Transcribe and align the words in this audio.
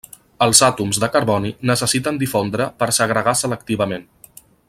Els 0.43 0.61
àtoms 0.67 0.99
de 1.03 1.09
carboni 1.15 1.51
necessiten 1.71 2.17
difondre 2.23 2.69
per 2.81 2.91
segregar 3.01 3.37
selectivament. 3.43 4.09